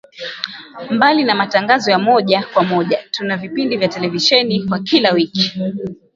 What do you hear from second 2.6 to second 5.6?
moja tuna vipindi vya televisheni vya kila wiki